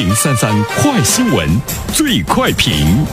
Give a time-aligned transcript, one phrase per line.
[0.00, 1.46] 零三三快新闻，
[1.92, 3.04] 最快评。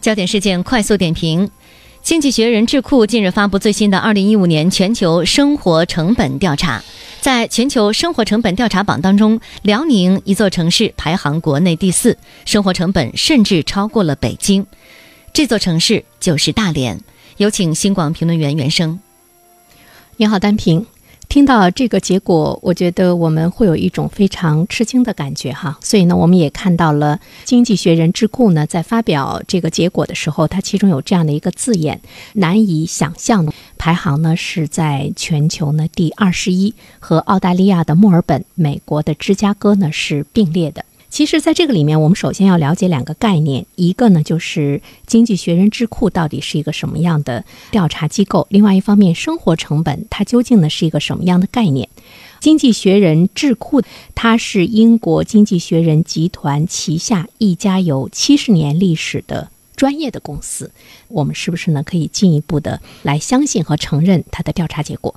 [0.00, 1.50] 焦点事件快速点评：
[2.02, 6.82] 经济学人智库近日发布最新的二零一五年全球生活成本调查，
[7.20, 14.66] 在全球生活成本调查榜当中，辽宁一座城市排行国内第四，生活成本甚至超过了北京。
[15.34, 16.98] 这座城市就是大连。
[17.36, 18.98] 有请新广评论员袁生。
[20.16, 20.86] 你好，单平。
[21.30, 25.78] 听到这个结果，我觉得我们会有一种非常吃惊的感觉哈。
[25.80, 32.00] 所以呢，我们也看到了《经济学人》智库呢在发表这个结果的时候，它其中有这样的一个字眼：
[32.32, 33.46] 难以想象，
[33.78, 40.84] 排行呢是在全球呢第二十一，和澳大利亚的墨尔本、美国的芝加哥呢是并列的。
[41.10, 51.88] 其实，在这个里面，我们首先要了解两个概念，一个呢就是《经济学人》智库到底是一个什么样的调查机构；另外一方面，生活成本它究竟呢是一个什么样的概念？
[52.38, 53.82] 《经济学人》智库
[54.14, 59.50] 它是英国经济学人集团旗下一家有七十年历史的。
[59.80, 60.70] 专业的公司，
[61.08, 61.82] 我们是不是呢？
[61.82, 65.14] 可以进一步的来相信和承认它的调查结果？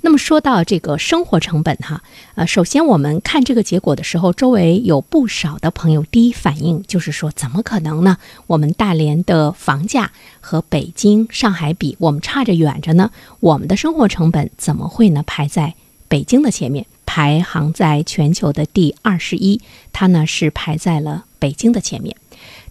[0.00, 2.02] 那么说到这个生活成本，哈，
[2.34, 8.16] 呃，首先我们看这个结果的时候，周围有不少的朋友第一反应就是说，怎么可能呢？
[8.46, 13.10] 我们大连的房价和北京、上海比，我们差着远着呢。
[13.40, 15.74] 我们的生活成本怎么会呢排在
[16.08, 16.86] 北京的前面？
[17.04, 19.60] 排行在全球的第二十一，
[19.92, 22.16] 它呢是排在了北京的前面。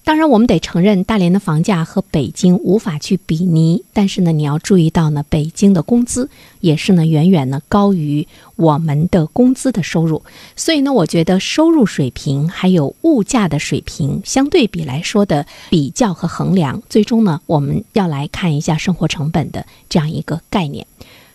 [0.05, 3.83] 当然，我们得承认，大连的房价和北京无法去比拟。
[3.91, 10.21] 但是呢，你要注意到呢，北京的工资也是呢远远呢高于我们的工资的收入。
[10.55, 20.85] 所以呢，我觉得收入水平还有物价的水平相对比来说的比较和衡量，最终呢，我们要来看一下生活成本的这样一个概念。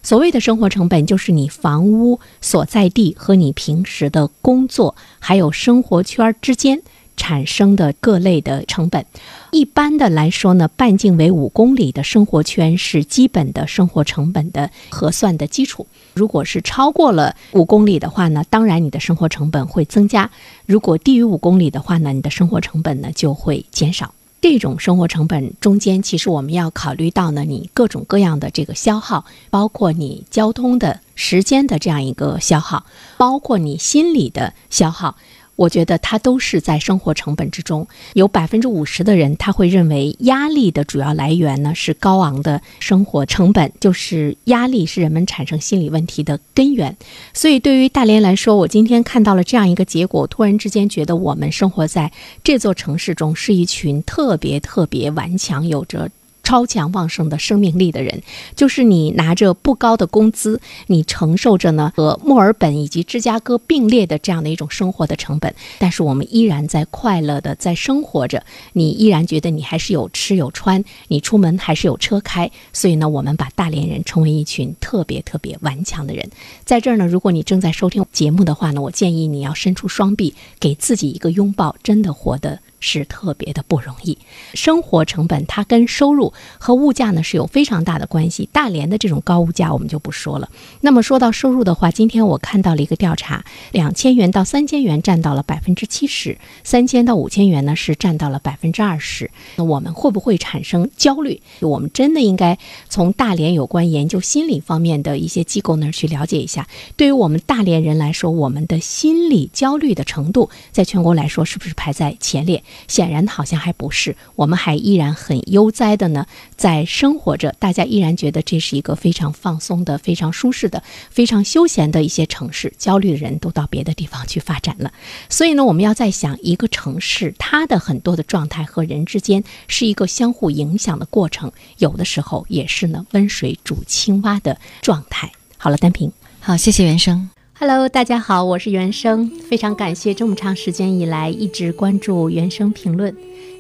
[0.05, 6.81] 所谓的生活成本，就是你房屋所在地和你平时的工作还有生活圈之间。
[7.17, 9.05] 产生的各类的成本，
[9.51, 15.87] 一般的来说呢，半径为五公里的生活圈是基本的生活成本的核算的基础。
[16.15, 20.31] 如果是超过了五公里的话呢，当然你的生活成本会增加；
[20.67, 24.15] 如果低于五公里的话呢，你的生活成本呢就会减少。
[24.43, 32.87] 这种生活成本中间，其实我们要考虑到呢，你各种各样的这个消耗，包括你交通的时间的这样一个消耗，
[33.19, 35.17] 包括你心理的消耗。
[35.61, 46.97] 我觉得它都是在生活成本之中，有百分之五十的人他会认为压力的主要来源呢是高昂的生活成本，就是压力是人们产生心理问题的根源。
[47.35, 52.11] 所以对于大连来说，我今天看到了这样一个结果，突然之间觉得我们生活在
[52.43, 56.09] 这座城市中是一群特别特别顽强，有着。
[56.51, 58.23] 超强旺盛的生命力的人，
[58.57, 76.29] 就是你拿着不高的工资，你承受着呢和墨尔本以及芝加哥并列的这样的一种生活的成本，但是我们依然在快乐的在生活着，你依然觉得你还是有吃有穿，你出门还是有车开，所以呢，我们把大连人称为一群特别特别顽强的人。
[76.65, 82.59] 在这儿呢，如果你正在收听节目的话呢，我建议你要伸出双臂，给自己一个拥抱，真的活得。
[82.81, 84.19] 是特别的不容易，
[84.55, 88.49] 生活成本它跟收入和物价呢是有非常大的关系。
[88.53, 90.49] 大连的这种高物价我们就不说了。
[90.81, 99.31] 那么说到收入的话，今天我看到了一个调查，两千元到三千元占到了百分之七十，三千到五千元呢是占到了百分之二十。
[99.57, 101.41] 那我们会不会产生焦虑？
[101.61, 102.59] 我们真的应该
[102.89, 106.67] 从大连有关研究心理方面的一些机构那儿去了解一下。
[106.97, 112.63] 对于我们大连人来说，我们的心理焦虑的程度，在全国来说是不是排在前列？
[112.89, 116.27] 显然好像还不是，我们还依然很悠哉的呢，
[116.57, 117.55] 在生活着。
[117.59, 122.73] 大家依然觉得这是一个非常放松的、非常舒适的、非常休闲的一些城市。
[122.79, 124.93] 焦虑的人都到别的地方去发展了。
[125.29, 135.31] 所以呢，我们要在想一个城市，它的很多的状态和人之间是一个相互影响的过程，有的时候也是呢温水煮青蛙的状态。
[135.59, 137.31] 好了，单平，好，谢谢原生。
[137.61, 143.15] Hello，大家好，我是原生，非常感谢这么长时间以来一直关注原生评论。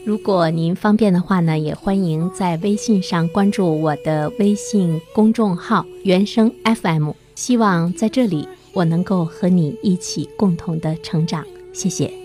[0.06, 7.10] 如果您方便的话呢，也欢迎在微信上关注我的微信公众号“原生 FM”。
[7.34, 11.44] 希望在这里我能够和你一起共同的成长，
[11.74, 12.19] 谢谢。